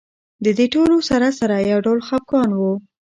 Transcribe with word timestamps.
د 0.43 0.45
دې 0.57 0.67
ټولو 0.73 0.95
سره 1.09 1.27
سره 1.39 1.55
یو 1.71 1.79
ډول 1.85 1.99
خپګان 2.07 2.49
و. 2.55 2.61